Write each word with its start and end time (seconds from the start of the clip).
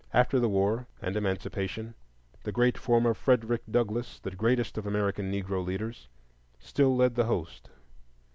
After 0.15 0.39
the 0.39 0.49
war 0.49 0.87
and 0.99 1.15
emancipation, 1.15 1.93
the 2.43 2.51
great 2.51 2.75
form 2.75 3.05
of 3.05 3.17
Frederick 3.17 3.61
Douglass, 3.69 4.19
the 4.19 4.31
greatest 4.31 4.75
of 4.79 4.87
American 4.87 5.31
Negro 5.31 5.63
leaders, 5.63 6.07
still 6.57 6.95
led 6.95 7.13
the 7.13 7.25
host. 7.25 7.69